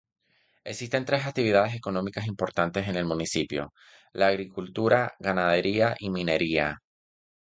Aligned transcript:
Existen 0.63 1.05
tres 1.05 1.27
actividades 1.27 1.75
económicas 1.75 2.25
importantes 2.25 2.87
en 2.87 2.95
el 2.95 3.05
municipio: 3.05 3.71
la 4.13 4.29
agricultura, 4.29 5.13
ganadería 5.19 5.95
y 5.99 6.09
minería. 6.09 6.81